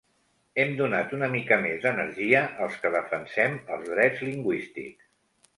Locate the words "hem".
0.61-0.71